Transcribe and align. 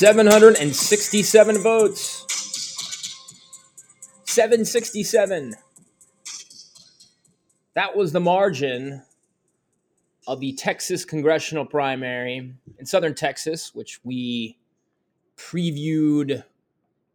767 0.00 1.58
votes. 1.58 2.24
767. 4.24 5.54
That 7.74 7.94
was 7.94 8.10
the 8.10 8.20
margin 8.20 9.02
of 10.26 10.40
the 10.40 10.54
Texas 10.54 11.04
congressional 11.04 11.66
primary 11.66 12.54
in 12.78 12.86
southern 12.86 13.14
Texas, 13.14 13.74
which 13.74 14.00
we 14.02 14.56
previewed 15.36 16.44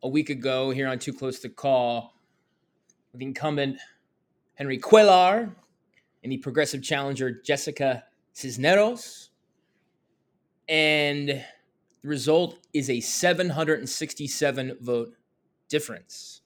a 0.04 0.08
week 0.08 0.30
ago 0.30 0.70
here 0.70 0.88
on 0.88 1.00
Too 1.00 1.14
Close 1.14 1.40
to 1.40 1.50
Call 1.50 2.14
with 3.12 3.18
the 3.18 3.26
incumbent 3.26 3.80
Henry 4.54 4.78
Cuellar 4.78 5.52
and 6.24 6.32
the 6.32 6.38
progressive 6.38 6.84
challenger 6.84 7.32
Jessica 7.32 8.04
Cisneros. 8.34 9.32
And 10.70 11.44
the 12.06 12.10
result 12.10 12.60
is 12.72 12.88
a 12.88 13.00
767 13.00 14.78
vote 14.80 15.16
difference. 15.70 16.42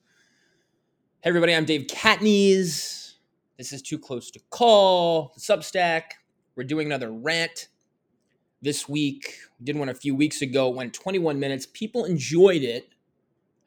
Hey, 1.21 1.31
everybody, 1.31 1.53
I'm 1.53 1.65
Dave 1.65 1.87
Catanese. 1.87 3.15
This 3.57 3.73
is 3.73 3.81
Too 3.81 3.99
Close 3.99 4.31
to 4.31 4.39
Call, 4.51 5.33
the 5.35 5.41
Substack. 5.41 6.03
We're 6.55 6.63
doing 6.63 6.87
another 6.87 7.11
rant 7.11 7.67
this 8.61 8.87
week. 8.87 9.35
We 9.59 9.65
did 9.65 9.75
one 9.75 9.89
a 9.89 9.93
few 9.93 10.15
weeks 10.15 10.41
ago. 10.41 10.69
It 10.69 10.77
went 10.77 10.93
21 10.93 11.37
minutes. 11.41 11.65
People 11.65 12.05
enjoyed 12.05 12.63
it. 12.63 12.87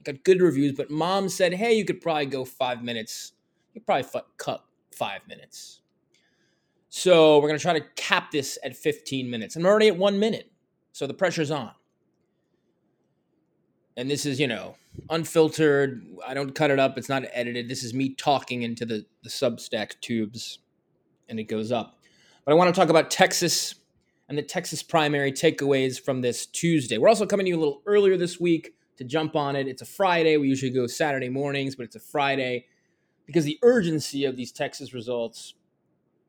Got 0.02 0.24
good 0.24 0.40
reviews, 0.40 0.72
but 0.72 0.90
mom 0.90 1.28
said, 1.28 1.52
hey, 1.52 1.74
you 1.74 1.84
could 1.84 2.00
probably 2.00 2.24
go 2.24 2.46
five 2.46 2.82
minutes. 2.82 3.32
You 3.74 3.82
probably 3.82 4.08
cut 4.38 4.64
five 4.96 5.20
minutes. 5.28 5.82
So 6.88 7.36
we're 7.36 7.48
going 7.48 7.58
to 7.58 7.62
try 7.62 7.78
to 7.78 7.84
cap 7.96 8.30
this 8.30 8.58
at 8.64 8.74
15 8.74 9.28
minutes. 9.28 9.56
I'm 9.56 9.66
already 9.66 9.88
at 9.88 9.98
one 9.98 10.18
minute. 10.18 10.50
So 10.92 11.06
the 11.06 11.12
pressure's 11.12 11.50
on. 11.50 11.72
And 13.96 14.10
this 14.10 14.24
is, 14.24 14.40
you 14.40 14.46
know, 14.46 14.76
unfiltered. 15.10 16.06
I 16.26 16.34
don't 16.34 16.54
cut 16.54 16.70
it 16.70 16.78
up. 16.78 16.96
It's 16.96 17.08
not 17.08 17.24
edited. 17.32 17.68
This 17.68 17.84
is 17.84 17.92
me 17.92 18.14
talking 18.14 18.62
into 18.62 18.86
the, 18.86 19.04
the 19.22 19.30
Substack 19.30 20.00
tubes 20.00 20.58
and 21.28 21.38
it 21.38 21.44
goes 21.44 21.72
up. 21.72 21.98
But 22.44 22.52
I 22.52 22.54
want 22.54 22.74
to 22.74 22.78
talk 22.78 22.88
about 22.88 23.10
Texas 23.10 23.74
and 24.28 24.38
the 24.38 24.42
Texas 24.42 24.82
primary 24.82 25.32
takeaways 25.32 26.00
from 26.00 26.20
this 26.20 26.46
Tuesday. 26.46 26.98
We're 26.98 27.08
also 27.08 27.26
coming 27.26 27.46
to 27.46 27.50
you 27.50 27.56
a 27.56 27.60
little 27.60 27.82
earlier 27.86 28.16
this 28.16 28.40
week 28.40 28.74
to 28.96 29.04
jump 29.04 29.36
on 29.36 29.56
it. 29.56 29.68
It's 29.68 29.82
a 29.82 29.86
Friday. 29.86 30.36
We 30.36 30.48
usually 30.48 30.72
go 30.72 30.86
Saturday 30.86 31.28
mornings, 31.28 31.76
but 31.76 31.84
it's 31.84 31.96
a 31.96 32.00
Friday 32.00 32.66
because 33.26 33.44
the 33.44 33.58
urgency 33.62 34.24
of 34.24 34.36
these 34.36 34.52
Texas 34.52 34.94
results 34.94 35.54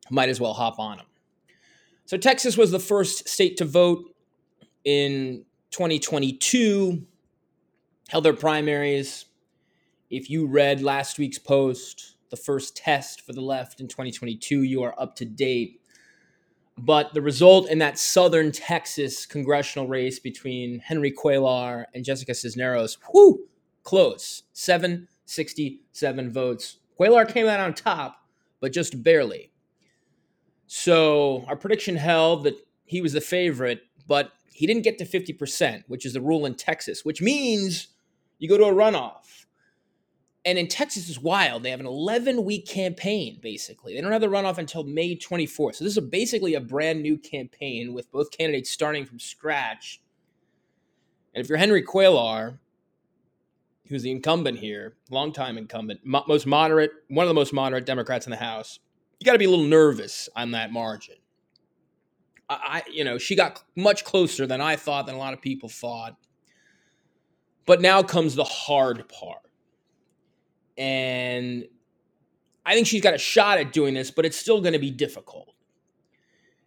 might 0.10 0.30
as 0.30 0.40
well 0.40 0.54
hop 0.54 0.80
on 0.80 0.98
them. 0.98 1.06
So, 2.06 2.18
Texas 2.18 2.58
was 2.58 2.72
the 2.72 2.80
first 2.80 3.30
state 3.30 3.58
to 3.58 3.66
vote 3.66 4.14
in 4.84 5.46
2022, 5.72 7.06
held 8.14 8.26
their 8.26 8.34
primaries. 8.34 9.26
If 10.12 10.30
you 10.30 10.46
read 10.46 10.84
last 10.84 11.18
week's 11.18 11.40
post, 11.40 12.16
the 12.30 12.38
first 12.38 12.78
test 12.78 13.22
for 13.22 13.34
the 13.34 13.42
left 13.42 13.80
in 13.80 13.88
2022, 13.88 14.62
you 14.62 14.84
are 14.84 14.94
up 15.02 15.16
to 15.16 15.26
date. 15.26 15.82
But 16.78 17.16
the 17.16 17.24
result 17.24 17.68
in 17.72 17.80
that 17.80 17.98
southern 17.98 18.52
Texas 18.52 19.26
congressional 19.26 19.88
race 19.88 20.20
between 20.20 20.78
Henry 20.78 21.12
Cuellar 21.12 21.86
and 21.96 22.06
Jessica 22.06 22.36
Cisneros, 22.36 23.00
whoo, 23.12 23.48
close. 23.82 24.44
767 24.54 26.32
votes. 26.32 26.78
Cuellar 27.00 27.28
came 27.28 27.48
out 27.48 27.62
on 27.62 27.74
top, 27.74 28.28
but 28.60 28.72
just 28.72 29.02
barely. 29.02 29.52
So 30.68 31.46
our 31.48 31.56
prediction 31.56 31.96
held 31.96 32.44
that 32.44 32.58
he 32.86 33.02
was 33.02 33.14
the 33.14 33.22
favorite, 33.22 33.82
but 34.08 34.34
he 34.52 34.68
didn't 34.68 34.84
get 34.84 35.00
to 35.00 35.06
50%, 35.06 35.86
which 35.88 36.06
is 36.06 36.14
the 36.14 36.22
rule 36.22 36.46
in 36.46 36.54
Texas, 36.54 37.04
which 37.04 37.20
means 37.20 37.88
you 38.44 38.50
go 38.50 38.58
to 38.58 38.66
a 38.66 38.74
runoff. 38.74 39.46
And 40.44 40.58
in 40.58 40.68
Texas 40.68 41.08
is 41.08 41.18
wild. 41.18 41.64
They 41.64 41.70
have 41.70 41.80
an 41.80 41.86
11 41.86 42.44
week 42.44 42.68
campaign, 42.68 43.40
basically. 43.42 43.94
They 43.94 44.02
don't 44.02 44.12
have 44.12 44.20
the 44.20 44.28
runoff 44.28 44.58
until 44.58 44.84
May 44.84 45.16
24th. 45.16 45.76
So 45.76 45.86
this 45.86 45.96
is 45.96 46.04
basically 46.04 46.54
a 46.56 46.60
brand 46.60 47.02
new 47.02 47.18
campaign 47.18 47.94
with 47.94 48.12
both 48.12 48.32
candidates 48.32 48.70
starting 48.70 49.06
from 49.06 49.18
scratch. 49.18 50.02
And 51.34 51.42
if 51.42 51.48
you're 51.48 51.58
Henry 51.58 51.84
Cuellar, 51.84 52.60
who's 53.88 54.04
the 54.04 54.12
incumbent 54.12 54.60
here, 54.60 54.98
longtime 55.10 55.58
incumbent, 55.58 56.02
mo- 56.04 56.26
most 56.28 56.46
moderate, 56.46 56.92
one 57.08 57.24
of 57.24 57.30
the 57.30 57.34
most 57.34 57.54
moderate 57.54 57.86
Democrats 57.86 58.28
in 58.28 58.32
the 58.32 58.36
House, 58.36 58.80
you 59.22 59.26
got 59.26 59.32
to 59.32 59.40
be 59.40 59.46
a 59.46 59.50
little 59.50 59.64
nervous 59.64 60.28
on 60.36 60.52
that 60.52 60.70
margin. 60.70 61.16
I, 62.50 62.84
you 62.92 63.06
know, 63.06 63.18
she 63.18 63.38
got 63.38 63.64
much 63.78 64.04
closer 64.04 64.46
than 64.46 64.60
I 64.60 64.76
thought, 64.76 65.06
than 65.06 65.16
a 65.16 65.18
lot 65.18 65.34
of 65.34 65.42
people 65.42 65.70
thought. 65.70 66.18
But 67.66 67.82
now 67.82 68.04
comes 68.04 68.36
the 68.36 68.44
hard 68.44 69.08
part. 69.10 69.40
And 70.78 71.66
I 72.66 72.74
think 72.74 72.88
she's 72.88 73.02
got 73.02 73.14
a 73.14 73.18
shot 73.18 73.58
at 73.58 73.74
doing 73.74 73.94
this, 73.94 74.12
but 74.12 74.26
it's 74.26 74.38
still 74.38 74.62
going 74.62 74.74
to 74.74 74.80
be 74.80 74.92
difficult. 74.92 75.54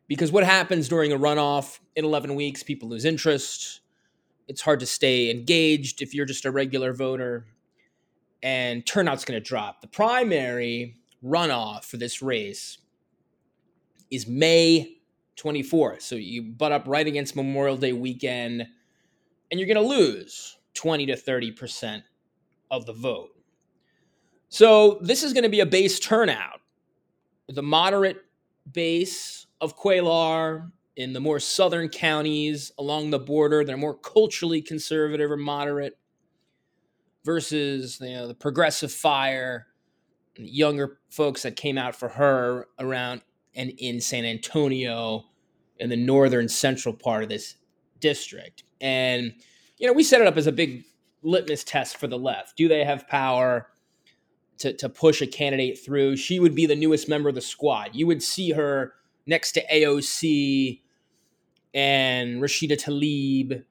Because 0.08 0.30
what 0.30 0.44
happens 0.44 0.88
during 0.88 1.12
a 1.12 1.18
runoff 1.18 1.80
in 1.96 2.04
11 2.04 2.34
weeks, 2.34 2.62
people 2.62 2.88
lose 2.88 3.04
interest. 3.04 3.80
It's 4.46 4.60
hard 4.60 4.80
to 4.80 4.86
stay 4.86 5.30
engaged 5.30 6.02
if 6.02 6.14
you're 6.14 6.26
just 6.26 6.44
a 6.44 6.50
regular 6.50 6.92
voter. 6.92 7.46
And 8.42 8.86
turnout's 8.86 9.24
going 9.24 9.40
to 9.40 9.46
drop. 9.46 9.80
The 9.80 9.88
primary 9.88 10.96
runoff 11.24 11.84
for 11.84 11.96
this 11.96 12.22
race 12.22 12.78
is 14.10 14.28
May 14.28 14.98
24th. 15.36 16.02
So 16.02 16.14
you 16.14 16.42
butt 16.42 16.70
up 16.72 16.84
right 16.86 17.06
against 17.06 17.34
Memorial 17.34 17.76
Day 17.76 17.92
weekend, 17.92 18.66
and 19.50 19.58
you're 19.58 19.66
going 19.66 19.76
to 19.76 19.94
lose 19.94 20.55
20 20.76 21.06
to 21.06 21.16
30% 21.16 22.02
of 22.70 22.86
the 22.86 22.92
vote. 22.92 23.30
So 24.48 24.98
this 25.00 25.22
is 25.22 25.32
going 25.32 25.42
to 25.42 25.48
be 25.48 25.60
a 25.60 25.66
base 25.66 25.98
turnout. 25.98 26.60
The 27.48 27.62
moderate 27.62 28.18
base 28.72 29.46
of 29.60 29.76
Cuellar 29.76 30.70
in 30.96 31.12
the 31.12 31.20
more 31.20 31.38
southern 31.38 31.88
counties 31.88 32.72
along 32.78 33.10
the 33.10 33.18
border, 33.18 33.64
they're 33.64 33.76
more 33.76 33.96
culturally 33.98 34.62
conservative 34.62 35.30
or 35.30 35.36
moderate 35.36 35.98
versus 37.24 37.98
you 38.00 38.14
know, 38.14 38.28
the 38.28 38.34
progressive 38.34 38.90
fire, 38.90 39.66
younger 40.36 40.98
folks 41.10 41.42
that 41.42 41.56
came 41.56 41.76
out 41.76 41.94
for 41.94 42.08
her 42.08 42.68
around 42.78 43.20
and 43.54 43.72
in 43.78 44.00
San 44.00 44.24
Antonio 44.24 45.24
in 45.78 45.88
the 45.90 45.96
northern 45.96 46.48
central 46.48 46.94
part 46.94 47.22
of 47.22 47.28
this 47.28 47.56
district. 48.00 48.64
And, 48.80 49.34
you 49.78 49.86
know, 49.86 49.92
we 49.92 50.02
set 50.02 50.20
it 50.20 50.26
up 50.26 50.36
as 50.36 50.46
a 50.46 50.52
big 50.52 50.84
litmus 51.22 51.64
test 51.64 51.96
for 51.96 52.06
the 52.06 52.18
left. 52.18 52.56
Do 52.56 52.68
they 52.68 52.84
have 52.84 53.08
power 53.08 53.68
to, 54.58 54.72
to 54.74 54.88
push 54.88 55.20
a 55.20 55.26
candidate 55.26 55.78
through? 55.78 56.16
She 56.16 56.40
would 56.40 56.54
be 56.54 56.66
the 56.66 56.76
newest 56.76 57.08
member 57.08 57.28
of 57.28 57.34
the 57.34 57.40
squad. 57.40 57.90
You 57.94 58.06
would 58.06 58.22
see 58.22 58.52
her 58.52 58.94
next 59.26 59.52
to 59.52 59.66
AOC 59.66 60.80
and 61.74 62.40
Rashida 62.40 62.80
Tlaib 62.82 63.64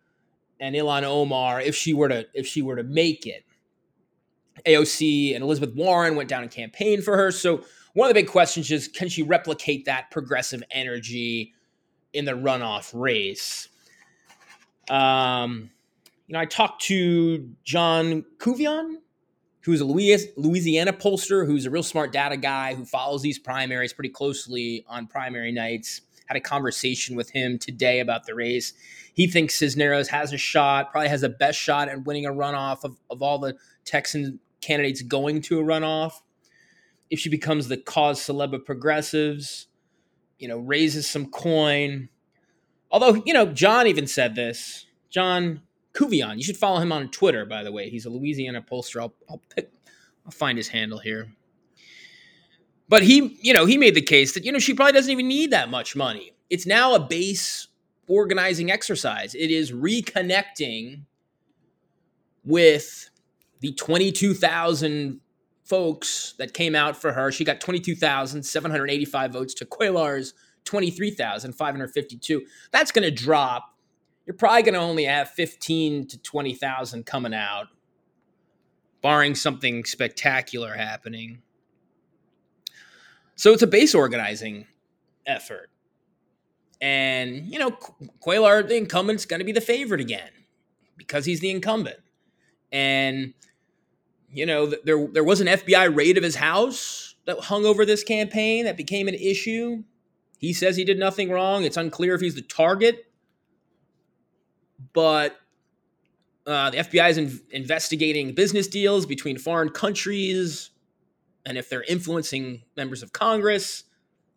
and 0.59 0.75
Ilhan 0.75 1.03
Omar 1.03 1.61
if 1.61 1.75
she 1.75 1.93
were 1.93 2.09
to 2.09 2.27
if 2.33 2.45
she 2.45 2.61
were 2.61 2.75
to 2.75 2.83
make 2.83 3.25
it. 3.25 3.43
AOC 4.65 5.35
and 5.35 5.43
Elizabeth 5.43 5.75
Warren 5.75 6.15
went 6.15 6.29
down 6.29 6.43
and 6.43 6.51
campaigned 6.51 7.03
for 7.03 7.17
her. 7.17 7.31
So 7.31 7.63
one 7.93 8.09
of 8.09 8.15
the 8.15 8.21
big 8.21 8.29
questions 8.29 8.71
is 8.71 8.87
can 8.87 9.09
she 9.09 9.23
replicate 9.23 9.85
that 9.85 10.11
progressive 10.11 10.63
energy 10.71 11.53
in 12.13 12.25
the 12.25 12.33
runoff 12.33 12.91
race? 12.93 13.69
Um, 14.89 15.71
you 16.27 16.33
know, 16.33 16.39
I 16.39 16.45
talked 16.45 16.81
to 16.83 17.49
John 17.63 18.25
Couvillon, 18.37 18.95
who's 19.61 19.81
a 19.81 19.85
Louisiana 19.85 20.93
pollster, 20.93 21.45
who's 21.45 21.65
a 21.65 21.69
real 21.69 21.83
smart 21.83 22.11
data 22.11 22.37
guy 22.37 22.73
who 22.75 22.85
follows 22.85 23.21
these 23.21 23.39
primaries 23.39 23.93
pretty 23.93 24.09
closely 24.09 24.85
on 24.87 25.07
primary 25.07 25.51
nights. 25.51 26.01
Had 26.27 26.37
a 26.37 26.41
conversation 26.41 27.15
with 27.15 27.29
him 27.29 27.59
today 27.59 27.99
about 27.99 28.25
the 28.25 28.33
race. 28.33 28.73
He 29.13 29.27
thinks 29.27 29.55
Cisneros 29.55 30.07
has 30.09 30.33
a 30.33 30.37
shot, 30.37 30.91
probably 30.91 31.09
has 31.09 31.21
the 31.21 31.29
best 31.29 31.59
shot 31.59 31.87
at 31.87 32.03
winning 32.05 32.25
a 32.25 32.31
runoff 32.31 32.83
of, 32.83 32.97
of 33.09 33.21
all 33.21 33.37
the 33.37 33.55
Texan 33.85 34.39
candidates 34.61 35.03
going 35.03 35.41
to 35.43 35.59
a 35.59 35.63
runoff. 35.63 36.13
If 37.11 37.19
she 37.19 37.29
becomes 37.29 37.67
the 37.67 37.77
cause 37.77 38.19
celeb 38.19 38.53
of 38.53 38.65
progressives, 38.65 39.67
you 40.39 40.47
know, 40.47 40.57
raises 40.57 41.07
some 41.07 41.29
coin. 41.29 42.09
Although, 42.89 43.21
you 43.25 43.33
know, 43.33 43.45
John 43.45 43.85
even 43.85 44.07
said 44.07 44.35
this. 44.35 44.87
John 45.11 45.61
Couvillon, 45.95 46.37
you 46.37 46.43
should 46.43 46.57
follow 46.57 46.79
him 46.79 46.91
on 46.91 47.09
Twitter, 47.09 47.45
by 47.45 47.63
the 47.63 47.71
way. 47.71 47.89
He's 47.89 48.05
a 48.05 48.09
Louisiana 48.09 48.61
pollster. 48.61 49.01
I'll, 49.01 49.13
I'll 49.29 49.41
pick, 49.55 49.71
I'll 50.25 50.31
find 50.31 50.57
his 50.57 50.67
handle 50.67 50.99
here. 50.99 51.31
But 52.87 53.03
he, 53.03 53.37
you 53.41 53.53
know, 53.53 53.65
he 53.65 53.77
made 53.77 53.95
the 53.95 54.01
case 54.01 54.33
that, 54.33 54.45
you 54.45 54.51
know, 54.51 54.59
she 54.59 54.73
probably 54.73 54.93
doesn't 54.93 55.11
even 55.11 55.27
need 55.27 55.51
that 55.51 55.69
much 55.69 55.95
money. 55.95 56.33
It's 56.49 56.65
now 56.65 56.93
a 56.93 56.99
base 56.99 57.67
organizing 58.07 58.69
exercise. 58.69 59.33
It 59.33 59.49
is 59.49 59.71
reconnecting 59.71 61.03
with 62.43 63.09
the 63.61 63.73
22,000 63.73 65.19
folks 65.63 66.35
that 66.37 66.53
came 66.53 66.75
out 66.75 66.95
for 66.95 67.11
her. 67.11 67.31
She 67.31 67.43
got 67.43 67.59
22,785 67.59 69.33
votes 69.33 69.53
to 69.55 69.65
Cuellar's 69.65 70.33
23,552. 70.65 72.45
That's 72.71 72.91
going 72.91 73.03
to 73.03 73.11
drop 73.11 73.74
you're 74.25 74.35
probably 74.35 74.63
going 74.63 74.73
to 74.73 74.79
only 74.79 75.05
have 75.05 75.29
15 75.29 76.07
to 76.07 76.17
20,000 76.17 77.05
coming 77.05 77.33
out, 77.33 77.67
barring 79.01 79.35
something 79.35 79.85
spectacular 79.85 80.73
happening. 80.73 81.41
So 83.35 83.53
it's 83.53 83.61
a 83.61 83.67
base 83.67 83.93
organizing 83.93 84.65
effort. 85.25 85.69
And, 86.81 87.47
you 87.51 87.59
know, 87.59 87.77
Cuellar, 88.25 88.67
the 88.67 88.77
incumbent's 88.77 89.25
going 89.25 89.39
to 89.39 89.45
be 89.45 89.51
the 89.51 89.61
favorite 89.61 90.01
again 90.01 90.29
because 90.97 91.25
he's 91.25 91.39
the 91.39 91.49
incumbent. 91.49 91.99
And, 92.71 93.33
you 94.31 94.45
know, 94.45 94.73
there, 94.83 95.07
there 95.07 95.23
was 95.23 95.41
an 95.41 95.47
FBI 95.47 95.95
raid 95.95 96.17
of 96.17 96.23
his 96.23 96.35
house 96.35 97.15
that 97.25 97.39
hung 97.39 97.65
over 97.65 97.85
this 97.85 98.03
campaign 98.03 98.65
that 98.65 98.77
became 98.77 99.07
an 99.07 99.13
issue. 99.15 99.83
He 100.39 100.51
says 100.51 100.75
he 100.75 100.83
did 100.83 100.99
nothing 100.99 101.29
wrong. 101.29 101.63
It's 101.63 101.77
unclear 101.77 102.15
if 102.15 102.21
he's 102.21 102.35
the 102.35 102.41
target 102.41 103.05
but 104.93 105.37
uh, 106.45 106.69
the 106.69 106.77
FBI 106.77 107.09
is 107.09 107.17
in- 107.17 107.41
investigating 107.51 108.33
business 108.33 108.67
deals 108.67 109.05
between 109.05 109.37
foreign 109.37 109.69
countries, 109.69 110.71
and 111.45 111.57
if 111.57 111.69
they're 111.69 111.83
influencing 111.83 112.63
members 112.75 113.03
of 113.03 113.13
Congress. 113.13 113.83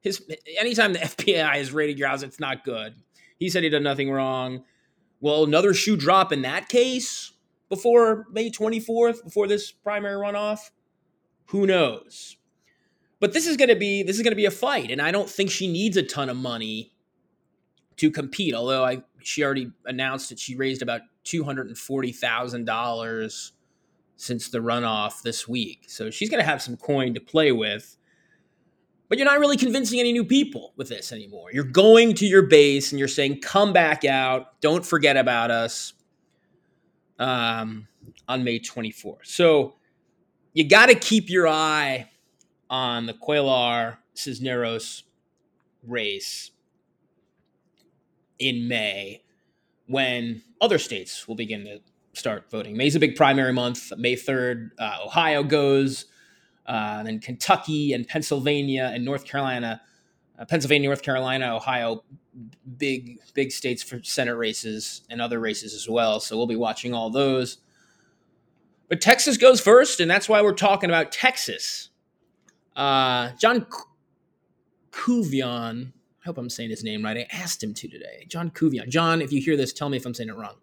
His 0.00 0.23
anytime 0.59 0.93
the 0.93 0.99
FBI 1.00 1.59
is 1.59 1.73
raiding 1.73 1.99
your 1.99 2.09
house, 2.09 2.23
it's 2.23 2.41
not 2.41 2.65
good. 2.65 2.95
He 3.39 3.50
said 3.50 3.62
he 3.62 3.69
did 3.69 3.83
nothing 3.83 4.11
wrong. 4.11 4.65
Will 5.21 5.45
another 5.45 5.75
shoe 5.75 5.97
drop 5.97 6.33
in 6.33 6.43
that 6.43 6.69
case 6.69 7.33
before 7.69 8.27
May 8.31 8.50
24th, 8.50 9.25
before 9.25 9.47
this 9.47 9.73
primary 9.73 10.15
runoff? 10.15 10.71
Who 11.47 11.67
knows? 11.67 12.37
But 13.21 13.33
this 13.33 13.47
is 13.47 13.56
going 13.56 13.69
to 13.69 13.77
be 13.77 14.03
this 14.03 14.17
is 14.17 14.23
going 14.23 14.33
to 14.33 14.37
be 14.37 14.45
a 14.45 14.50
fight, 14.50 14.91
and 14.91 15.03
I 15.03 15.11
don't 15.11 15.29
think 15.29 15.50
she 15.50 15.71
needs 15.71 15.97
a 15.97 16.03
ton 16.03 16.29
of 16.29 16.37
money 16.37 16.93
to 17.97 18.11
compete. 18.11 18.55
Although 18.55 18.85
I 18.85 19.03
she 19.28 19.44
already 19.44 19.70
announced 19.84 20.30
that 20.30 20.38
she 20.38 20.56
raised 20.56 20.80
about 20.80 21.02
two 21.22 21.44
hundred 21.44 21.66
and 21.66 21.76
forty 21.76 22.12
thousand 22.12 22.64
dollars 22.64 23.52
since 24.16 24.48
the 24.48 24.58
runoff 24.58 25.20
this 25.20 25.46
week, 25.46 25.84
so 25.86 26.10
she's 26.10 26.30
going 26.30 26.42
to 26.42 26.48
have 26.48 26.62
some 26.62 26.76
coin 26.78 27.12
to 27.12 27.20
play 27.20 27.52
with. 27.52 27.96
But 29.08 29.19
you're 29.19 29.26
not 29.26 29.38
really 29.38 29.58
convincing 29.58 30.00
any 30.00 30.12
new 30.12 30.25
people 30.25 30.72
with 30.76 30.88
this 30.88 31.12
anymore. 31.12 31.50
You're 31.52 31.64
going 31.64 32.14
to 32.14 32.26
your 32.26 32.42
base 32.42 32.90
and 32.90 32.98
you're 32.98 33.06
saying, 33.06 33.42
"Come 33.42 33.75
back 33.75 34.06
out. 34.06 34.58
Don't 34.62 34.84
forget 34.84 35.19
about 35.19 35.50
us." 35.50 35.92
Um, 37.19 37.86
on 38.28 38.44
May 38.44 38.60
24th. 38.60 39.25
So 39.26 39.75
you 40.54 40.69
got 40.69 40.86
to 40.86 40.94
keep 40.94 41.28
your 41.28 41.48
eye 41.48 42.08
on 42.70 43.06
the 43.06 43.14
Cuellar 43.14 43.98
Cisneros 44.14 45.02
race 45.82 46.52
in 48.38 48.69
May 48.69 49.23
when 49.87 50.43
other 50.61 50.79
states 50.79 51.26
will 51.26 51.35
begin 51.35 51.64
to 51.64 51.81
start 52.12 52.50
voting. 52.50 52.76
May's 52.76 52.94
a 52.94 53.00
big 53.00 53.17
primary 53.17 53.52
month. 53.52 53.93
May 53.96 54.14
3rd, 54.14 54.70
uh, 54.79 54.99
Ohio 55.05 55.43
goes, 55.43 56.06
uh, 56.67 57.02
then 57.02 57.20
Kentucky 57.20 57.93
and 57.93 58.06
Pennsylvania 58.06 58.90
and 58.93 59.05
North 59.05 59.25
Carolina. 59.25 59.81
Uh, 60.38 60.44
Pennsylvania, 60.44 60.88
North 60.88 61.02
Carolina, 61.02 61.56
Ohio, 61.56 62.05
big, 62.76 63.19
big 63.35 63.50
states 63.50 63.82
for 63.82 64.02
Senate 64.02 64.37
races 64.37 65.02
and 65.11 65.20
other 65.20 65.40
races 65.40 65.75
as 65.75 65.88
well. 65.88 66.20
So 66.20 66.37
we'll 66.37 66.46
be 66.46 66.56
watching 66.56 66.94
all 66.94 67.11
those. 67.11 67.58
But 68.88 69.00
Texas 69.00 69.37
goes 69.37 69.61
first, 69.61 70.00
and 70.00 70.11
that's 70.11 70.29
why 70.29 70.40
we're 70.43 70.55
talking 70.55 70.90
about 70.90 71.12
Texas. 71.12 71.90
Uh, 72.76 73.32
John 73.38 73.67
Couvillon 74.93 75.93
hope 76.28 76.38
I'm 76.38 76.50
saying 76.50 76.69
his 76.69 76.84
name 76.84 77.04
right. 77.04 77.16
I 77.16 77.26
asked 77.32 77.62
him 77.62 77.72
to 77.72 77.88
today. 77.88 78.26
John 78.28 78.50
Couvillon. 78.50 78.88
John, 78.88 79.22
if 79.22 79.32
you 79.32 79.40
hear 79.40 79.56
this, 79.56 79.72
tell 79.72 79.88
me 79.88 79.96
if 79.96 80.04
I'm 80.04 80.12
saying 80.12 80.28
it 80.28 80.36
wrong. 80.36 80.56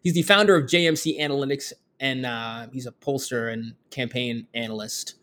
He's 0.00 0.14
the 0.14 0.22
founder 0.22 0.56
of 0.56 0.64
JMC 0.64 1.20
Analytics, 1.20 1.72
and 2.00 2.26
uh, 2.26 2.66
he's 2.72 2.86
a 2.86 2.92
pollster 2.92 3.52
and 3.52 3.74
campaign 3.90 4.48
analyst. 4.52 5.14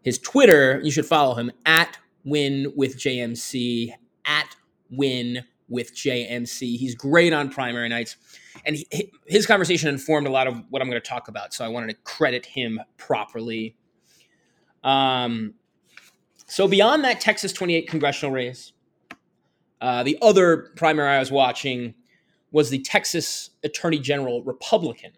His 0.00 0.18
Twitter, 0.18 0.80
you 0.82 0.90
should 0.90 1.04
follow 1.04 1.34
him 1.34 1.52
at 1.66 1.98
Win 2.24 2.72
with 2.74 2.96
JMC 2.96 3.92
at 4.24 4.56
Win 4.90 5.44
with 5.68 5.94
JMC. 5.94 6.78
He's 6.78 6.94
great 6.94 7.34
on 7.34 7.50
primary 7.50 7.90
nights, 7.90 8.16
and 8.64 8.76
he, 8.76 9.12
his 9.26 9.46
conversation 9.46 9.90
informed 9.90 10.26
a 10.26 10.30
lot 10.30 10.46
of 10.46 10.62
what 10.70 10.80
I'm 10.80 10.88
going 10.88 11.00
to 11.00 11.06
talk 11.06 11.28
about. 11.28 11.52
So 11.52 11.62
I 11.62 11.68
wanted 11.68 11.88
to 11.88 11.96
credit 12.04 12.46
him 12.46 12.80
properly. 12.96 13.76
Um, 14.82 15.52
so 16.46 16.66
beyond 16.66 17.04
that 17.04 17.20
Texas 17.20 17.52
28 17.52 17.86
congressional 17.86 18.32
race, 18.32 18.72
uh, 19.80 20.02
the 20.02 20.18
other 20.20 20.70
primary 20.76 21.08
I 21.08 21.18
was 21.18 21.30
watching 21.30 21.94
was 22.52 22.70
the 22.70 22.80
Texas 22.80 23.50
Attorney 23.62 23.98
General 23.98 24.42
Republican 24.42 25.12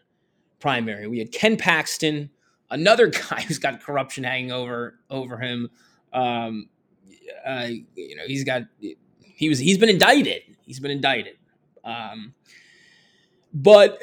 primary. 0.61 1.07
We 1.07 1.19
had 1.19 1.33
Ken 1.33 1.57
Paxton, 1.57 2.31
another 2.71 3.07
guy 3.31 3.43
who's 3.43 3.59
got 3.59 3.83
corruption 3.83 4.25
hanging 4.25 4.53
over 4.53 4.99
over 5.11 5.39
him. 5.39 5.71
Um, 6.13 6.69
uh, 7.45 7.69
you 7.95 8.17
know, 8.17 8.25
he's 8.27 8.45
got 8.45 8.63
he 9.21 9.49
was 9.49 9.59
he's 9.59 9.79
been 9.79 9.89
indicted. 9.89 10.43
He's 10.65 10.81
been 10.81 10.91
indicted. 10.91 11.37
Um, 11.85 12.35
but 13.53 14.01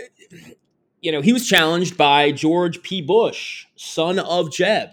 you 1.01 1.11
know, 1.11 1.21
he 1.21 1.33
was 1.33 1.47
challenged 1.47 1.97
by 1.97 2.31
George 2.31 2.81
P. 2.81 3.01
Bush, 3.01 3.65
son 3.75 4.19
of 4.19 4.51
Jeb. 4.51 4.89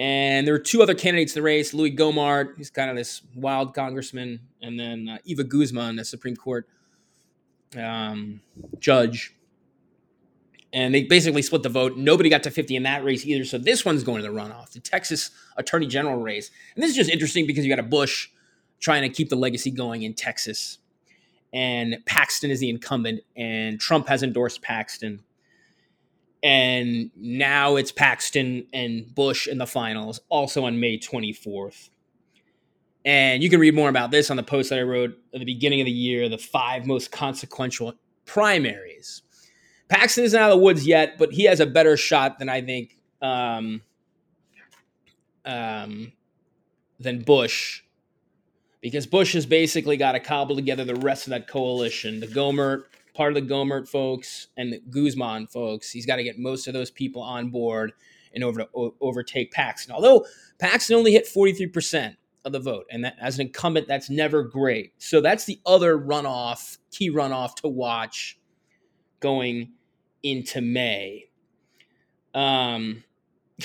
And 0.00 0.46
there 0.46 0.54
were 0.54 0.58
two 0.58 0.82
other 0.82 0.94
candidates 0.94 1.36
in 1.36 1.40
the 1.40 1.44
race 1.44 1.74
Louis 1.74 1.94
Gohmert, 1.94 2.56
he's 2.56 2.70
kind 2.70 2.88
of 2.88 2.96
this 2.96 3.20
wild 3.34 3.74
congressman, 3.74 4.40
and 4.62 4.80
then 4.80 5.10
uh, 5.10 5.18
Eva 5.26 5.44
Guzman, 5.44 5.96
the 5.96 6.06
Supreme 6.06 6.34
Court 6.34 6.66
um, 7.76 8.40
judge. 8.78 9.36
And 10.72 10.94
they 10.94 11.02
basically 11.02 11.42
split 11.42 11.62
the 11.62 11.68
vote. 11.68 11.98
Nobody 11.98 12.30
got 12.30 12.44
to 12.44 12.50
50 12.50 12.76
in 12.76 12.84
that 12.84 13.04
race 13.04 13.26
either. 13.26 13.44
So 13.44 13.58
this 13.58 13.84
one's 13.84 14.02
going 14.02 14.22
to 14.22 14.26
the 14.26 14.34
runoff, 14.34 14.70
the 14.70 14.80
Texas 14.80 15.32
Attorney 15.58 15.86
General 15.86 16.16
race. 16.16 16.50
And 16.74 16.82
this 16.82 16.92
is 16.92 16.96
just 16.96 17.10
interesting 17.10 17.46
because 17.46 17.66
you 17.66 17.70
got 17.70 17.84
a 17.84 17.86
Bush 17.86 18.30
trying 18.78 19.02
to 19.02 19.10
keep 19.10 19.28
the 19.28 19.36
legacy 19.36 19.70
going 19.70 20.04
in 20.04 20.14
Texas. 20.14 20.78
And 21.52 21.98
Paxton 22.06 22.50
is 22.50 22.60
the 22.60 22.70
incumbent, 22.70 23.20
and 23.36 23.78
Trump 23.78 24.08
has 24.08 24.22
endorsed 24.22 24.62
Paxton 24.62 25.22
and 26.42 27.10
now 27.16 27.76
it's 27.76 27.92
Paxton 27.92 28.66
and 28.72 29.14
Bush 29.14 29.46
in 29.46 29.58
the 29.58 29.66
finals, 29.66 30.20
also 30.28 30.64
on 30.64 30.80
May 30.80 30.98
24th. 30.98 31.90
And 33.04 33.42
you 33.42 33.48
can 33.48 33.60
read 33.60 33.74
more 33.74 33.88
about 33.88 34.10
this 34.10 34.30
on 34.30 34.36
the 34.36 34.42
post 34.42 34.70
that 34.70 34.78
I 34.78 34.82
wrote 34.82 35.16
at 35.32 35.40
the 35.40 35.46
beginning 35.46 35.80
of 35.80 35.86
the 35.86 35.90
year 35.90 36.28
the 36.28 36.38
five 36.38 36.86
most 36.86 37.10
consequential 37.10 37.94
primaries. 38.26 39.22
Paxton 39.88 40.24
isn't 40.24 40.38
out 40.38 40.50
of 40.50 40.58
the 40.58 40.62
woods 40.62 40.86
yet, 40.86 41.18
but 41.18 41.32
he 41.32 41.44
has 41.44 41.60
a 41.60 41.66
better 41.66 41.96
shot 41.96 42.38
than 42.38 42.48
I 42.48 42.60
think 42.60 42.96
um, 43.22 43.82
um, 45.44 46.12
than 46.98 47.22
Bush 47.22 47.82
because 48.80 49.06
Bush 49.06 49.34
has 49.34 49.46
basically 49.46 49.96
got 49.96 50.12
to 50.12 50.20
cobble 50.20 50.56
together 50.56 50.84
the 50.84 50.94
rest 50.94 51.26
of 51.26 51.30
that 51.30 51.48
coalition. 51.48 52.20
The 52.20 52.26
Gohmert 52.26 52.84
part 53.20 53.36
of 53.36 53.46
the 53.46 53.54
Gohmert 53.54 53.86
folks 53.86 54.46
and 54.56 54.72
the 54.72 54.80
Guzman 54.88 55.46
folks. 55.46 55.90
He's 55.90 56.06
got 56.06 56.16
to 56.16 56.24
get 56.24 56.38
most 56.38 56.66
of 56.66 56.72
those 56.72 56.90
people 56.90 57.20
on 57.20 57.50
board 57.50 57.92
in 58.32 58.42
order 58.42 58.60
to 58.60 58.68
o- 58.74 58.94
overtake 59.02 59.52
Paxton. 59.52 59.94
Although 59.94 60.24
Paxton 60.58 60.96
only 60.96 61.12
hit 61.12 61.26
43% 61.26 62.16
of 62.46 62.52
the 62.52 62.60
vote, 62.60 62.86
and 62.90 63.04
that, 63.04 63.16
as 63.20 63.38
an 63.38 63.48
incumbent, 63.48 63.86
that's 63.86 64.08
never 64.08 64.42
great. 64.42 64.94
So 64.96 65.20
that's 65.20 65.44
the 65.44 65.60
other 65.66 65.98
runoff, 65.98 66.78
key 66.90 67.10
runoff 67.10 67.56
to 67.56 67.68
watch 67.68 68.38
going 69.20 69.72
into 70.22 70.62
May. 70.62 71.28
Um, 72.32 73.04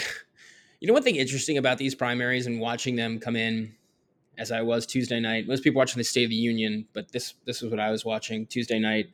you 0.82 0.88
know, 0.90 0.94
one 0.94 1.04
thing 1.04 1.16
interesting 1.16 1.58
about 1.58 1.78
these 1.78 1.96
primaries 1.96 2.46
and 2.46 2.60
watching 2.60 2.98
them 2.98 3.22
come 3.22 3.38
in 3.38 3.74
as 4.38 4.52
I 4.52 4.64
was 4.64 4.86
Tuesday 4.86 5.22
night. 5.22 5.48
Most 5.48 5.64
people 5.64 5.80
watching 5.80 6.00
the 6.00 6.04
State 6.04 6.26
of 6.26 6.30
the 6.30 6.36
Union, 6.36 6.90
but 6.92 7.14
this 7.14 7.36
this 7.46 7.64
is 7.64 7.72
what 7.72 7.80
I 7.80 7.90
was 7.90 8.04
watching 8.04 8.48
Tuesday 8.48 8.80
night. 8.80 9.12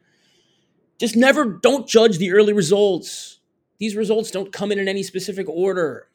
Just 1.02 1.16
never 1.16 1.46
don't 1.46 1.88
judge 1.88 2.20
the 2.20 2.32
early 2.32 2.54
results. 2.54 3.40
These 3.80 3.96
results 3.96 4.30
don't 4.30 4.54
come 4.54 4.72
in 4.72 4.78
in 4.78 4.88
any 4.88 5.02
specific 5.02 5.50
order. 5.50 6.10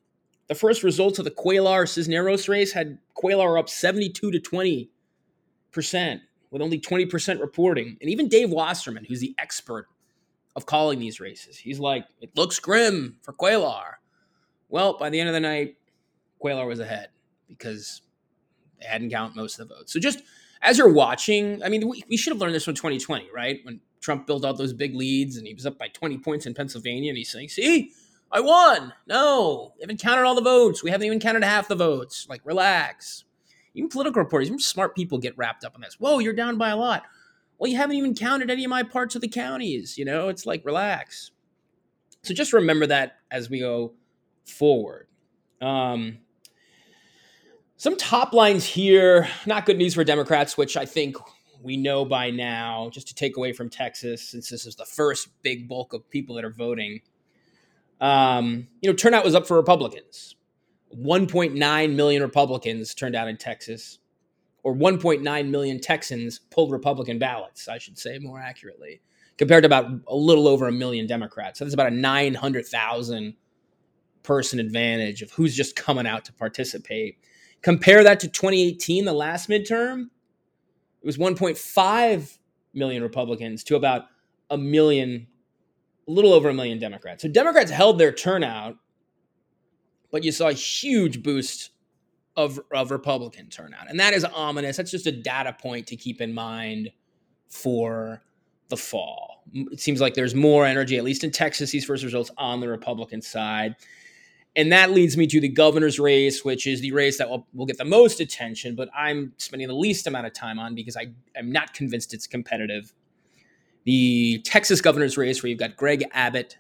The 0.47 0.55
first 0.55 0.85
results 0.85 1.19
of 1.19 1.25
the 1.25 1.33
Cuellar 1.33 1.89
Cisneros 1.89 2.49
race 2.49 2.73
had 2.73 2.99
Cuellar 3.21 3.59
up 3.59 3.69
72 3.69 4.31
to 4.31 4.39
20 4.39 4.89
percent 5.73 6.21
with 6.53 6.63
only 6.63 6.79
20 6.79 7.05
percent 7.07 7.41
reporting. 7.41 7.97
And 8.01 8.09
even 8.09 8.29
Dave 8.29 8.51
Wasserman, 8.51 9.05
who's 9.05 9.19
the 9.19 9.35
expert 9.41 9.89
of 10.55 10.67
calling 10.67 11.01
these 11.01 11.19
races, 11.19 11.59
he's 11.59 11.81
like, 11.81 12.05
it 12.21 12.31
looks 12.37 12.61
grim 12.61 13.17
for 13.23 13.33
Cuellar. 13.33 13.95
Well, 14.69 14.97
by 14.97 15.11
the 15.11 15.19
end 15.19 15.29
of 15.29 15.35
the 15.35 15.41
night, 15.41 15.79
Cuellar 16.41 16.69
was 16.69 16.79
ahead 16.79 17.09
because 17.49 18.03
they 18.79 18.87
hadn't 18.87 19.11
count 19.11 19.35
most 19.35 19.59
of 19.59 19.67
the 19.67 19.75
votes. 19.75 19.93
So 19.93 19.99
just 19.99 20.23
as 20.63 20.79
you're 20.79 20.93
watching, 20.93 21.61
I 21.65 21.71
mean, 21.71 21.89
we, 21.89 22.05
we 22.09 22.17
should 22.17 22.33
have 22.33 22.41
learned 22.41 22.55
this 22.55 22.65
from 22.65 22.75
2020, 22.75 23.31
right? 23.35 23.59
When 23.65 23.81
Trump 24.07 24.25
built 24.25 24.45
out 24.45 24.57
those 24.57 24.73
big 24.73 24.95
leads 24.95 25.37
and 25.37 25.49
he 25.49 25.53
was 25.53 25.67
up 25.67 25.77
by 25.77 25.89
20 25.89 26.19
points 26.19 26.47
in 26.47 26.55
Pennsylvania 26.55 27.11
and 27.11 27.19
he's 27.19 27.29
saying, 27.29 27.49
see, 27.49 27.91
I 28.31 28.39
won. 28.39 28.93
No, 29.09 29.73
we 29.75 29.81
haven't 29.83 30.01
counted 30.01 30.23
all 30.23 30.37
the 30.37 30.43
votes. 30.43 30.81
We 30.81 30.93
haven't 30.93 31.09
even 31.09 31.19
counted 31.19 31.43
half 31.43 31.67
the 31.67 31.75
votes. 31.75 32.25
Like, 32.29 32.41
relax. 32.45 33.25
Even 33.75 33.89
political 33.89 34.23
reporters, 34.23 34.47
even 34.47 34.61
smart 34.61 34.95
people 34.95 35.19
get 35.19 35.37
wrapped 35.37 35.65
up 35.65 35.75
in 35.75 35.81
this. 35.81 35.97
Whoa, 35.99 36.21
you're 36.21 36.35
down 36.35 36.57
by 36.57 36.69
a 36.69 36.77
lot. 36.77 37.03
Well, 37.59 37.69
you 37.69 37.77
haven't 37.77 37.97
even 37.97 38.15
counted 38.15 38.49
any 38.49 38.63
of 38.63 38.71
my 38.71 38.85
parts 38.85 39.17
of 39.17 39.23
the 39.23 39.29
counties. 39.29 39.99
You 39.99 40.05
know, 40.05 40.29
it's 40.29 40.47
like 40.47 40.65
relax. 40.65 41.33
So 42.23 42.33
just 42.33 42.53
remember 42.53 42.87
that 42.87 43.17
as 43.33 43.51
we 43.51 43.59
go 43.59 43.95
forward. 44.45 45.09
Um, 45.61 46.19
some 47.77 47.97
top 47.97 48.33
lines 48.33 48.65
here, 48.65 49.27
not 49.47 49.67
good 49.67 49.79
news 49.79 49.95
for 49.95 50.05
Democrats, 50.05 50.57
which 50.57 50.77
I 50.77 50.87
think 50.87 51.17
we 51.63 51.77
know 51.77 52.05
by 52.05 52.31
now, 52.31 52.91
just 52.91 53.09
to 53.09 53.15
take 53.15 53.37
away 53.37 53.53
from 53.53 53.69
Texas, 53.69 54.31
since 54.31 54.49
this 54.49 54.67
is 54.67 54.77
the 54.77 54.85
first 54.85 55.29
big 55.43 55.69
bulk 55.69 55.93
of 55.93 56.09
people 56.11 56.37
that 56.37 56.45
are 56.45 56.51
voting. 56.51 57.01
Um, 58.01 58.69
you 58.81 58.91
know, 58.91 58.97
turnout 58.97 59.25
was 59.25 59.35
up 59.35 59.47
for 59.47 59.57
Republicans. 59.57 60.37
1.9 60.95 61.95
million 61.95 62.23
Republicans 62.23 62.95
turned 62.95 63.17
out 63.17 63.29
in 63.29 63.37
Texas, 63.37 63.99
or 64.63 64.75
1.9 64.75 65.49
million 65.49 65.81
Texans 65.81 66.39
pulled 66.51 66.73
Republican 66.73 67.19
ballots, 67.19 67.69
I 67.69 67.79
should 67.79 67.99
say 67.99 68.19
more 68.19 68.41
accurately, 68.41 69.01
compared 69.37 69.63
to 69.63 69.67
about 69.67 69.91
a 70.07 70.17
little 70.17 70.49
over 70.49 70.69
a 70.69 70.73
million 70.73 71.07
Democrats. 71.07 71.59
So 71.59 71.65
that's 71.65 71.75
about 71.75 71.93
a 71.93 71.95
900,000 71.97 73.35
person 74.23 74.59
advantage 74.59 75.23
of 75.23 75.31
who's 75.33 75.57
just 75.57 75.77
coming 75.77 76.07
out 76.07 76.25
to 76.27 76.33
participate. 76.33 77.19
Compare 77.63 78.05
that 78.05 78.21
to 78.21 78.29
2018, 78.29 79.05
the 79.05 79.13
last 79.13 79.49
midterm. 79.49 80.07
It 81.07 81.17
was 81.17 81.19
1.5 81.19 82.39
million 82.75 83.01
Republicans 83.01 83.63
to 83.63 83.77
about 83.77 84.07
a 84.51 84.59
million, 84.59 85.29
a 86.09 86.11
little 86.11 86.33
over 86.33 86.49
a 86.49 86.53
million 86.53 86.81
Democrats. 86.81 87.23
So 87.23 87.29
Democrats 87.29 87.71
held 87.71 88.01
their 88.01 88.11
turnout, 88.11 88.75
but 90.11 90.25
you 90.25 90.33
saw 90.33 90.49
a 90.49 90.53
huge 90.53 91.23
boost 91.23 91.71
of, 92.37 92.59
of 92.75 92.91
Republican 92.91 93.51
turnout. 93.51 93.89
And 93.89 94.01
that 94.01 94.15
is 94.15 94.25
ominous. 94.25 94.79
That's 94.79 94.91
just 94.91 95.07
a 95.07 95.13
data 95.13 95.53
point 95.53 95.87
to 95.87 95.97
keep 95.97 96.21
in 96.21 96.35
mind 96.35 96.91
for 97.47 98.25
the 98.69 98.77
fall. 98.77 99.45
It 99.55 99.79
seems 99.79 100.01
like 100.01 100.15
there's 100.15 100.35
more 100.35 100.67
energy, 100.67 100.99
at 100.99 101.05
least 101.05 101.23
in 101.23 101.31
Texas, 101.31 101.71
these 101.71 101.85
first 101.85 102.03
results 102.03 102.33
on 102.37 102.59
the 102.59 102.69
Republican 102.69 103.23
side. 103.23 103.77
And 104.57 104.73
that 104.73 104.91
leads 104.91 105.19
me 105.19 105.27
to 105.27 105.39
the 105.39 105.51
governor's 105.51 105.99
race, 105.99 106.43
which 106.43 106.67
is 106.67 106.81
the 106.81 106.91
race 106.93 107.19
that 107.19 107.29
will, 107.29 107.47
will 107.53 107.67
get 107.67 107.77
the 107.77 107.85
most 107.85 108.21
attention, 108.21 108.75
but 108.75 108.89
I'm 108.97 109.35
spending 109.37 109.69
the 109.69 109.75
least 109.75 110.07
amount 110.07 110.27
of 110.27 110.33
time 110.33 110.59
on 110.59 110.75
because 110.75 110.97
I 110.97 111.09
am 111.37 111.53
not 111.53 111.75
convinced 111.75 112.15
it's 112.15 112.27
competitive. 112.27 112.95
The 113.85 114.41
Texas 114.45 114.81
governor's 114.81 115.19
race, 115.19 115.43
where 115.43 115.51
you've 115.51 115.59
got 115.59 115.77
Greg 115.77 116.05
Abbott, 116.13 116.57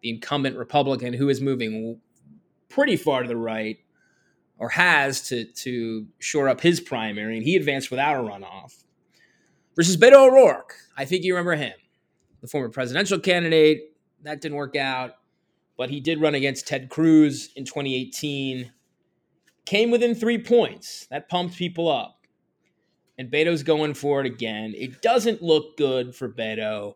the 0.00 0.08
incumbent 0.08 0.56
Republican, 0.56 1.12
who 1.12 1.28
is 1.28 1.42
moving 1.42 2.00
pretty 2.70 2.96
far 2.96 3.22
to 3.22 3.28
the 3.28 3.36
right, 3.36 3.78
or 4.58 4.70
has 4.70 5.28
to, 5.28 5.44
to 5.44 6.06
shore 6.20 6.48
up 6.48 6.62
his 6.62 6.80
primary, 6.80 7.36
and 7.36 7.44
he 7.44 7.56
advanced 7.56 7.90
without 7.90 8.16
a 8.16 8.26
runoff, 8.26 8.84
versus 9.76 9.98
Beto 9.98 10.28
O'Rourke. 10.28 10.74
I 10.96 11.04
think 11.04 11.24
you 11.24 11.34
remember 11.34 11.56
him, 11.56 11.74
the 12.40 12.48
former 12.48 12.70
presidential 12.70 13.18
candidate. 13.18 13.92
That 14.22 14.40
didn't 14.40 14.56
work 14.56 14.76
out 14.76 15.16
but 15.76 15.90
he 15.90 16.00
did 16.00 16.20
run 16.20 16.34
against 16.34 16.66
Ted 16.66 16.88
Cruz 16.88 17.50
in 17.56 17.64
2018. 17.64 18.72
Came 19.66 19.90
within 19.90 20.14
three 20.14 20.38
points. 20.38 21.06
That 21.10 21.28
pumped 21.28 21.56
people 21.56 21.88
up. 21.88 22.20
And 23.16 23.30
Beto's 23.30 23.62
going 23.62 23.94
for 23.94 24.20
it 24.20 24.26
again. 24.26 24.74
It 24.76 25.00
doesn't 25.00 25.42
look 25.42 25.76
good 25.76 26.14
for 26.14 26.28
Beto 26.28 26.94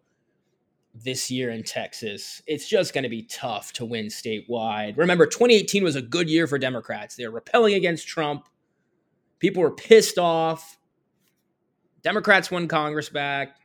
this 0.95 1.31
year 1.31 1.51
in 1.51 1.63
Texas. 1.63 2.43
It's 2.47 2.69
just 2.69 2.93
going 2.93 3.05
to 3.05 3.09
be 3.09 3.23
tough 3.23 3.73
to 3.75 3.85
win 3.85 4.07
statewide. 4.07 4.97
Remember, 4.97 5.27
2018 5.27 5.85
was 5.85 5.97
a 5.97 6.03
good 6.03 6.29
year 6.29 6.47
for 6.47 6.59
Democrats. 6.59 7.17
They 7.17 7.27
were 7.27 7.35
repelling 7.35 7.75
against 7.75 8.09
Trump. 8.09 8.49
People 9.39 9.63
were 9.63 9.71
pissed 9.71 10.19
off. 10.19 10.79
Democrats 12.03 12.51
won 12.51 12.69
Congress 12.69 13.09
back. 13.09 13.57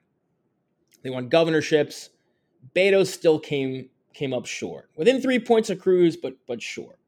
They 1.02 1.10
won 1.10 1.30
governorships. 1.30 2.10
Beto 2.76 3.06
still 3.06 3.40
came 3.40 3.90
came 4.14 4.34
up 4.34 4.46
short. 4.46 4.90
Within 4.96 5.22
three 5.22 5.40
points 5.40 5.70
of 5.70 5.80
Cruz, 5.80 6.18
but 6.18 6.36
but 6.48 6.62
short. 6.62 7.00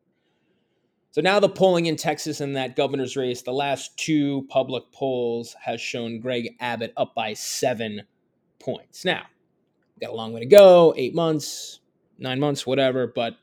So 1.11 1.21
now 1.21 1.39
the 1.39 1.47
polling 1.47 1.85
in 1.85 1.95
Texas 1.95 2.41
in 2.41 2.53
that 2.53 2.75
governor's 2.75 3.15
race, 3.15 3.41
the 3.41 3.53
last 3.53 3.97
two 3.97 4.45
public 4.49 4.83
polls 4.91 5.55
has 5.61 5.79
shown 5.79 6.19
Greg 6.19 6.55
Abbott 6.59 6.91
up 6.97 7.15
by 7.15 7.33
seven 7.33 8.01
points. 8.59 9.05
Now, 9.05 9.23
got 10.01 10.09
a 10.09 10.13
long 10.13 10.33
way 10.33 10.41
to 10.41 10.45
go, 10.45 10.93
eight 10.97 11.15
months, 11.15 11.79
nine 12.17 12.39
months, 12.41 12.67
whatever, 12.67 13.07
but 13.07 13.37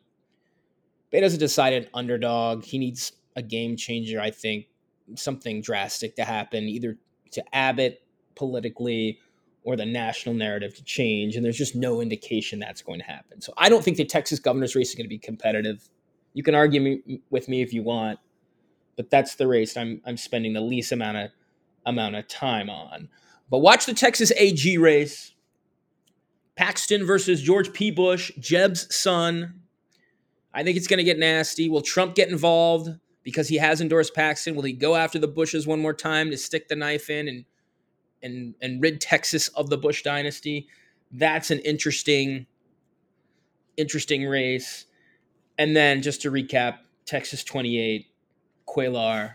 Beto's 1.11 1.33
a 1.33 1.38
decided 1.38 1.88
underdog. 1.95 2.62
He 2.62 2.76
needs 2.76 3.12
a 3.37 3.42
game 3.42 3.76
changer, 3.76 4.21
I 4.21 4.31
think, 4.33 4.66
something 5.14 5.62
drastic 5.62 6.16
to 6.16 6.25
happen, 6.25 6.64
either 6.64 6.99
to 7.31 7.45
Abbott 7.54 8.02
politically 8.35 9.19
or 9.64 9.76
the 9.76 9.87
national 9.87 10.35
narrative 10.35 10.75
to 10.75 10.85
change. 10.85 11.37
And 11.37 11.45
there's 11.45 11.59
just 11.59 11.76
no 11.76 12.00
indication 12.00 12.59
that's 12.59 12.83
going 12.83 12.99
to 13.00 13.07
happen. 13.07 13.40
So 13.40 13.52
I 13.57 13.69
don't 13.69 13.85
think 13.85 13.97
the 13.97 14.04
Texas 14.04 14.38
governor's 14.38 14.75
race 14.75 14.90
is 14.90 14.95
going 14.95 15.04
to 15.04 15.09
be 15.09 15.19
competitive. 15.19 15.88
You 16.35 16.42
can 16.42 16.54
argue 16.54 16.81
me, 16.81 17.21
with 17.31 17.49
me 17.49 17.62
if 17.62 17.73
you 17.73 17.83
want, 17.83 18.19
but 18.97 19.11
that's 19.11 19.37
the 19.37 19.47
race 19.47 19.76
I'm, 19.76 20.00
I'm 20.04 20.16
spending 20.16 20.52
the 20.52 20.61
least 20.61 20.92
amount 20.92 21.19
of 21.19 21.31
amount 21.85 22.14
of 22.14 22.28
time 22.28 22.71
on. 22.71 23.09
But 23.50 23.59
watch 23.59 23.87
the 23.87 23.95
Texas 23.95 24.33
AG 24.37 24.78
race. 24.78 25.35
Paxton 26.54 27.07
versus 27.07 27.40
George 27.40 27.73
P. 27.73 27.90
Bush, 27.90 28.31
Jeb's 28.38 28.95
son. 28.95 29.62
I 30.54 30.62
think 30.62 30.76
it's 30.76 30.87
going 30.87 30.99
to 30.99 31.04
get 31.04 31.19
nasty. 31.19 31.69
Will 31.69 31.81
Trump 31.81 32.14
get 32.14 32.28
involved 32.28 32.90
because 33.23 33.49
he 33.49 33.57
has 33.57 33.81
endorsed 33.81 34.14
Paxton? 34.14 34.54
Will 34.54 34.62
he 34.62 34.75
go 34.75 34.95
after 34.95 35.19
the 35.19 35.28
Bushes 35.28 35.66
one 35.66 35.81
more 35.81 35.95
time 35.95 36.31
to 36.31 36.37
stick 36.37 36.69
the 36.69 36.76
knife 36.76 37.09
in 37.09 37.26
and 37.26 37.45
and 38.23 38.55
and 38.61 38.83
rid 38.83 39.00
Texas 39.00 39.49
of 39.49 39.71
the 39.71 39.79
Bush 39.79 40.02
dynasty. 40.02 40.69
That's 41.11 41.50
an 41.50 41.59
interesting 41.61 42.47
interesting 43.76 44.26
race. 44.26 44.87
And 45.59 45.76
then 45.76 46.02
just 46.02 46.23
to 46.23 46.31
recap, 46.31 46.79
Texas 47.05 47.45
28, 47.45 48.07
Cuellar 48.67 49.35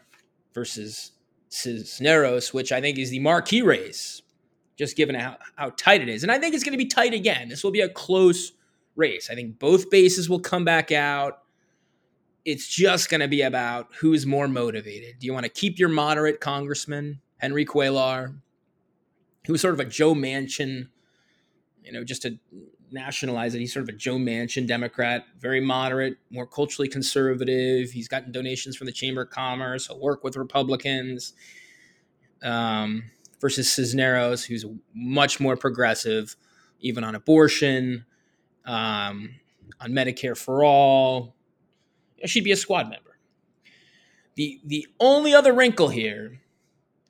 versus 0.54 1.12
Cisneros, 1.50 2.54
which 2.54 2.72
I 2.72 2.82
think 2.82 2.98
is 2.98 3.10
the 3.10 3.20
marquee 3.20 3.62
race, 3.62 4.22
just 4.78 4.98
given 4.98 5.16
how, 5.16 5.38
how 5.56 5.72
tight 5.72 6.02
it 6.02 6.10
is. 6.10 6.24
And 6.24 6.32
I 6.32 6.40
think 6.40 6.56
it's 6.56 6.64
going 6.64 6.74
to 6.74 6.78
be 6.78 6.88
tight 6.88 7.14
again. 7.14 7.50
This 7.50 7.64
will 7.64 7.72
be 7.72 7.82
a 7.82 7.90
close 7.90 8.54
race. 8.96 9.30
I 9.30 9.36
think 9.36 9.60
both 9.60 9.90
bases 9.90 10.30
will 10.30 10.40
come 10.40 10.66
back 10.66 10.92
out. 10.92 11.44
It's 12.46 12.68
just 12.68 13.10
going 13.10 13.22
to 13.22 13.28
be 13.28 13.42
about 13.42 13.90
who's 14.00 14.26
more 14.26 14.48
motivated. 14.48 15.20
Do 15.20 15.28
you 15.28 15.34
want 15.34 15.44
to 15.44 15.50
keep 15.52 15.78
your 15.78 15.90
moderate 15.90 16.40
congressman, 16.40 17.22
Henry 17.38 17.66
Cuellar, 17.66 18.36
he 19.48 19.52
was 19.52 19.62
sort 19.62 19.74
of 19.74 19.80
a 19.80 19.86
Joe 19.86 20.14
Manchin, 20.14 20.90
you 21.84 21.92
know, 21.92 22.04
just 22.04 22.22
to 22.22 22.38
nationalize 22.92 23.56
it. 23.56 23.60
He's 23.60 23.74
sort 23.74 23.84
of 23.84 23.90
a 23.90 23.98
Joe 23.98 24.18
Manchin 24.18 24.68
Democrat, 24.68 25.26
very 25.40 25.62
moderate, 25.62 26.18
more 26.30 26.46
culturally 26.46 26.88
conservative. 26.88 27.90
He's 27.90 28.08
gotten 28.08 28.32
donations 28.32 28.78
from 28.78 28.86
the 28.86 28.94
Chamber 28.94 29.24
of 29.24 29.32
Commerce. 29.32 29.88
He'll 29.88 30.00
work 30.00 30.24
with 30.24 30.38
Republicans. 30.38 31.34
Um, 32.44 33.06
versus 33.40 33.72
Cisneros, 33.72 34.44
who's 34.44 34.66
much 34.94 35.40
more 35.40 35.56
progressive, 35.56 36.36
even 36.80 37.04
on 37.04 37.16
abortion, 37.16 38.06
um, 38.66 39.36
on 39.80 39.92
Medicare 39.92 40.38
for 40.38 40.64
all. 40.64 41.36
She'd 42.26 42.44
be 42.44 42.52
a 42.52 42.58
squad 42.58 42.90
member. 42.90 43.18
The 44.36 44.60
the 44.64 44.88
only 45.00 45.34
other 45.34 45.54
wrinkle 45.54 45.90
here 45.90 46.42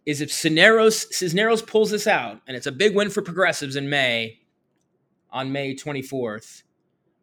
is 0.07 0.21
if 0.21 0.31
Cisneros, 0.31 1.13
Cisneros 1.13 1.61
pulls 1.61 1.91
this 1.91 2.07
out, 2.07 2.39
and 2.47 2.55
it's 2.55 2.65
a 2.65 2.71
big 2.71 2.95
win 2.95 3.09
for 3.09 3.21
progressives 3.21 3.75
in 3.75 3.89
May, 3.89 4.39
on 5.31 5.51
May 5.51 5.75
24th, 5.75 6.63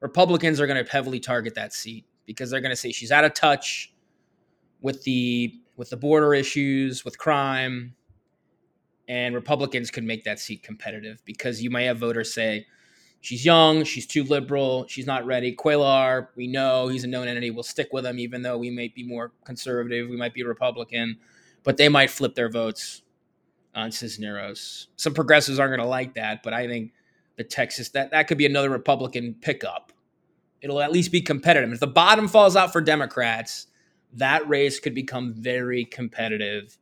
Republicans 0.01 0.61
are 0.61 0.67
going 0.67 0.85
to 0.85 0.89
heavily 0.89 1.19
target 1.19 1.55
that 1.55 1.73
seat 1.73 2.05
because 2.27 2.51
they're 2.51 2.61
going 2.61 2.71
to 2.71 2.77
say 2.77 2.93
she's 2.93 3.11
out 3.11 3.25
of 3.25 3.33
touch 3.33 3.95
with 4.83 5.03
the 5.05 5.55
with 5.77 5.89
the 5.89 5.97
border 5.97 6.35
issues, 6.35 7.07
with 7.07 7.19
crime, 7.19 7.95
and 9.09 9.35
Republicans 9.35 9.91
could 9.91 10.05
make 10.05 10.25
that 10.25 10.39
seat 10.39 10.63
competitive 10.63 11.23
because 11.25 11.63
you 11.63 11.71
may 11.71 11.87
have 11.87 11.97
voters 11.97 12.35
say 12.35 12.67
she's 13.23 13.47
young, 13.47 13.83
she's 13.83 14.07
too 14.07 14.25
liberal, 14.25 14.87
she's 14.89 15.07
not 15.07 15.25
ready. 15.25 15.57
Cuellar, 15.57 16.29
we 16.37 16.47
know 16.47 16.89
he's 16.89 17.05
a 17.05 17.09
known 17.09 17.29
entity. 17.29 17.51
We'll 17.51 17.63
stick 17.63 17.95
with 17.95 18.05
him, 18.05 18.19
even 18.19 18.43
though 18.43 18.59
we 18.59 18.71
might 18.71 18.95
be 18.95 19.05
more 19.05 19.33
conservative, 19.45 20.11
we 20.11 20.19
might 20.19 20.35
be 20.35 20.45
Republican 20.45 21.17
but 21.65 21.77
they 21.77 21.89
might 21.89 22.11
flip 22.11 22.35
their 22.35 22.49
votes 22.49 23.03
on 23.75 23.91
Cisneros. 23.91 24.89
Some 24.97 25.15
progressives 25.15 25.59
aren't 25.59 25.71
going 25.71 25.85
to 25.85 25.89
like 25.89 26.15
that, 26.15 26.43
but 26.43 26.53
I 26.53 26.69
think 26.69 26.93
the 27.37 27.45
Texas 27.45 27.89
that 27.91 28.13
that 28.13 28.29
could 28.29 28.39
be 28.39 28.47
another 28.47 28.71
Republican 28.71 29.35
pickup. 29.41 29.93
It'll 30.61 30.81
at 30.81 30.93
least 30.93 31.13
be 31.13 31.21
competitive. 31.21 31.73
If 31.73 31.81
the 31.81 31.87
bottom 31.87 32.29
falls 32.29 32.57
out 32.57 32.73
for 32.73 32.81
Democrats, 32.81 33.67
that 34.15 34.49
race 34.49 34.79
could 34.81 34.95
become 34.95 35.35
very 35.35 35.85
competitive 35.85 36.79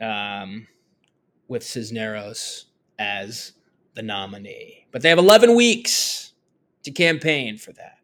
um, 0.00 0.66
with 1.46 1.62
Cisneros 1.62 2.66
as 2.98 3.52
the 3.94 4.02
nominee. 4.02 4.86
But 4.90 5.02
they 5.02 5.10
have 5.10 5.18
11 5.18 5.54
weeks 5.54 6.32
to 6.82 6.90
campaign 6.90 7.56
for 7.56 7.72
that. 7.74 7.98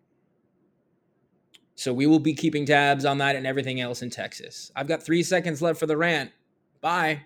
So 1.79 1.93
we 1.93 2.07
will 2.07 2.19
be 2.19 2.35
keeping 2.35 2.67
tabs 2.67 3.05
on 3.05 3.19
that 3.19 3.37
and 3.37 3.47
everything 3.47 3.81
else 3.81 4.03
in 4.03 4.11
Texas. 4.11 4.73
I've 4.75 4.89
got 4.89 5.01
three 5.01 5.23
seconds 5.23 5.63
left 5.63 5.79
for 5.79 5.87
the 5.87 5.97
rant. 5.97 6.33
Bye. 6.81 7.21